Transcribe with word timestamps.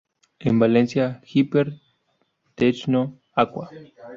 En 0.39 0.57
Valencia, 0.57 1.21
Hyper 1.27 1.79
Techno 2.55 3.19
Aqua. 3.35 3.69